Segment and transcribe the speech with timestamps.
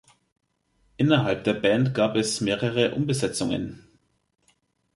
[0.97, 3.87] Innerhalb der Band gab es mehrere Umbesetzungen.